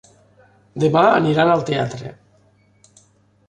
Demà 0.83 1.03
aniran 1.19 1.53
al 1.57 1.63
teatre. 1.73 2.17